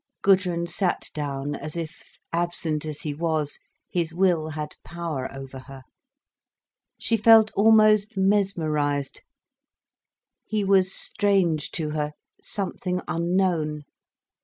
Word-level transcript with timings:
Gudrun 0.23 0.65
sat 0.65 1.11
down, 1.13 1.53
as 1.53 1.77
if, 1.77 2.17
absent 2.33 2.85
as 2.87 3.01
he 3.01 3.13
was, 3.13 3.59
his 3.87 4.15
will 4.15 4.49
had 4.49 4.75
power 4.83 5.31
over 5.31 5.59
her. 5.59 5.83
She 6.97 7.15
felt 7.15 7.51
almost 7.53 8.17
mesmerised. 8.17 9.21
He 10.43 10.63
was 10.63 10.91
strange 10.91 11.69
to 11.73 11.91
her, 11.91 12.13
something 12.41 13.01
unknown. 13.07 13.83